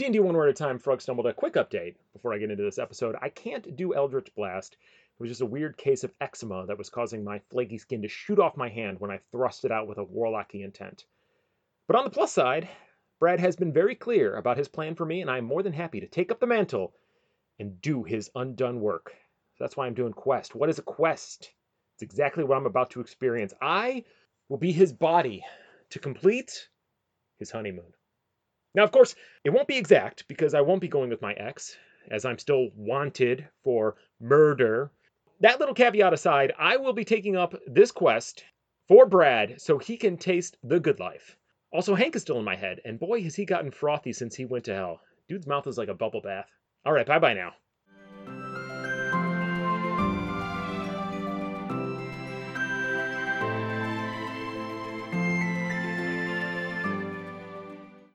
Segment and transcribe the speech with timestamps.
[0.00, 1.26] D&D One Word at a Time, Frog stumbled.
[1.26, 3.16] A quick update before I get into this episode.
[3.20, 4.72] I can't do Eldritch Blast.
[4.72, 8.08] It was just a weird case of eczema that was causing my flaky skin to
[8.08, 11.04] shoot off my hand when I thrust it out with a warlocky intent.
[11.86, 12.66] But on the plus side,
[13.18, 16.00] Brad has been very clear about his plan for me, and I'm more than happy
[16.00, 16.94] to take up the mantle
[17.58, 19.12] and do his undone work.
[19.58, 20.54] That's why I'm doing Quest.
[20.54, 21.52] What is a quest?
[21.96, 23.52] It's exactly what I'm about to experience.
[23.60, 24.04] I
[24.48, 25.44] will be his body
[25.90, 26.70] to complete
[27.38, 27.92] his honeymoon.
[28.74, 31.76] Now, of course, it won't be exact because I won't be going with my ex,
[32.10, 34.90] as I'm still wanted for murder.
[35.40, 38.44] That little caveat aside, I will be taking up this quest
[38.86, 41.36] for Brad so he can taste the good life.
[41.72, 44.44] Also, Hank is still in my head, and boy, has he gotten frothy since he
[44.44, 45.00] went to hell.
[45.28, 46.50] Dude's mouth is like a bubble bath.
[46.84, 47.54] All right, bye bye now.